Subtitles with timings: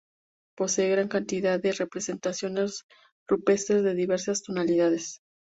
[0.57, 2.85] Posee gran cantidad de representaciones
[3.27, 5.21] rupestres de diversas tonalidades.